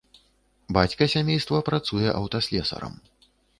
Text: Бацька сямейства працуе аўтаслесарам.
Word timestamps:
Бацька 0.77 1.03
сямейства 1.15 1.61
працуе 1.69 2.09
аўтаслесарам. 2.19 2.93